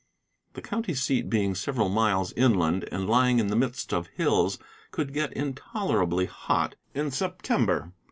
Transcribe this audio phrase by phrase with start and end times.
[0.53, 4.57] The county seat being several miles inland, and lying in the midst of hills,
[4.89, 7.93] could get intolerably hot in September.